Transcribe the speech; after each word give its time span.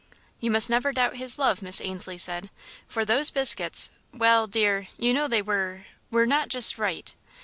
"You 0.39 0.49
must 0.49 0.67
never 0.67 0.91
doubt 0.91 1.17
his 1.17 1.37
love," 1.37 1.61
Miss 1.61 1.79
Ainslie 1.79 2.17
said, 2.17 2.49
"for 2.87 3.05
those 3.05 3.29
biscuits 3.29 3.91
well, 4.11 4.47
dear, 4.47 4.87
you 4.97 5.13
know 5.13 5.27
they 5.27 5.43
were 5.43 5.85
were 6.09 6.25
not 6.25 6.49
just 6.49 6.79
right." 6.79 7.13